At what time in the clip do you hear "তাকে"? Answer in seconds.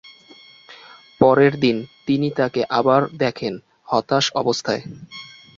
2.31-2.61